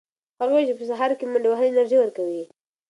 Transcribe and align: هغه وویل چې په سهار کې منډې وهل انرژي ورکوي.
هغه 0.39 0.51
وویل 0.53 0.67
چې 0.69 0.75
په 0.79 0.85
سهار 0.89 1.11
کې 1.19 1.25
منډې 1.31 1.49
وهل 1.49 1.65
انرژي 1.69 1.97
ورکوي. 1.99 2.43